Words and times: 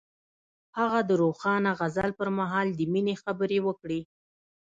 هغه 0.77 0.99
د 1.09 1.11
روښانه 1.21 1.71
غزل 1.79 2.09
پر 2.19 2.29
مهال 2.39 2.67
د 2.75 2.81
مینې 2.91 3.15
خبرې 3.23 3.59
وکړې. 3.67 4.01